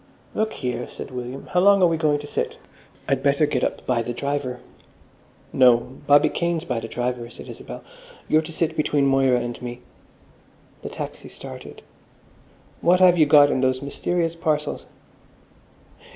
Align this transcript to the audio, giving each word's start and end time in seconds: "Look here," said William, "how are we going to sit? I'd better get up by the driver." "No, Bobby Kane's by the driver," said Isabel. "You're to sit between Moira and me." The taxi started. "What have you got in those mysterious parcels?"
"Look 0.33 0.53
here," 0.53 0.87
said 0.87 1.11
William, 1.11 1.45
"how 1.53 1.63
are 1.67 1.85
we 1.85 1.95
going 1.95 2.17
to 2.17 2.25
sit? 2.25 2.57
I'd 3.07 3.21
better 3.21 3.45
get 3.45 3.63
up 3.63 3.85
by 3.85 4.01
the 4.01 4.13
driver." 4.15 4.59
"No, 5.53 5.77
Bobby 6.07 6.27
Kane's 6.27 6.63
by 6.63 6.79
the 6.79 6.87
driver," 6.87 7.29
said 7.29 7.47
Isabel. 7.47 7.83
"You're 8.27 8.41
to 8.41 8.51
sit 8.51 8.75
between 8.75 9.05
Moira 9.05 9.39
and 9.39 9.61
me." 9.61 9.81
The 10.81 10.89
taxi 10.89 11.29
started. 11.29 11.83
"What 12.81 12.99
have 12.99 13.15
you 13.19 13.27
got 13.27 13.51
in 13.51 13.61
those 13.61 13.83
mysterious 13.83 14.33
parcels?" 14.33 14.87